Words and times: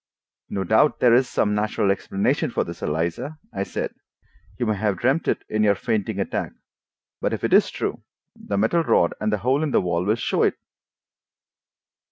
"No 0.49 0.63
doubt 0.63 0.99
there 0.99 1.13
is 1.13 1.29
some 1.29 1.53
natural 1.53 1.91
explanation 1.91 2.49
for 2.49 2.67
it, 2.67 2.81
Eliza," 2.81 3.37
I 3.53 3.61
said. 3.61 3.93
"You 4.57 4.65
may 4.65 4.75
have 4.75 4.97
dreamed 4.97 5.27
it, 5.27 5.43
in 5.47 5.61
your 5.61 5.75
'fainting' 5.75 6.19
attack. 6.19 6.53
But 7.21 7.33
if 7.33 7.43
it 7.43 7.53
is 7.53 7.69
true, 7.69 8.01
the 8.35 8.57
metal 8.57 8.81
rod 8.81 9.13
and 9.21 9.31
the 9.31 9.37
hole 9.37 9.61
in 9.61 9.69
the 9.69 9.79
wall 9.79 10.03
will 10.03 10.15
show 10.15 10.41
it." 10.41 10.55